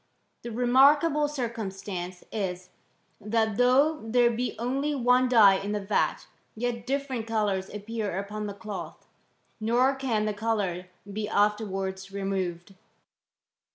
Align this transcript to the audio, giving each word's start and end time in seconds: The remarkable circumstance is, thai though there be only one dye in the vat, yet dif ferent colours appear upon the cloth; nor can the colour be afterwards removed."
The 0.41 0.49
remarkable 0.51 1.27
circumstance 1.27 2.23
is, 2.31 2.69
thai 3.23 3.53
though 3.53 3.99
there 4.03 4.31
be 4.31 4.55
only 4.57 4.95
one 4.95 5.29
dye 5.29 5.53
in 5.57 5.73
the 5.73 5.79
vat, 5.79 6.25
yet 6.55 6.87
dif 6.87 7.07
ferent 7.07 7.27
colours 7.27 7.69
appear 7.71 8.17
upon 8.17 8.47
the 8.47 8.55
cloth; 8.55 9.05
nor 9.59 9.93
can 9.93 10.25
the 10.25 10.33
colour 10.33 10.87
be 11.13 11.29
afterwards 11.29 12.11
removed." 12.11 12.73